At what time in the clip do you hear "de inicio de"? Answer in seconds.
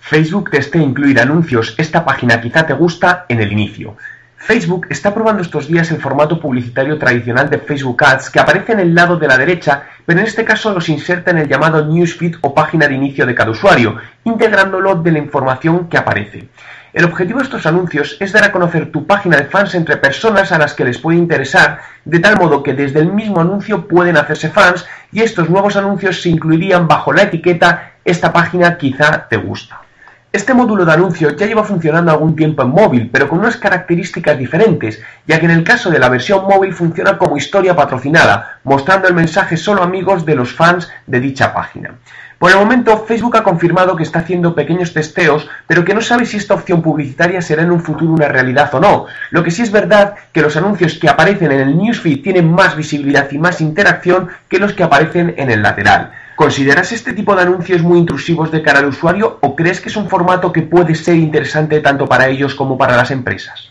12.88-13.34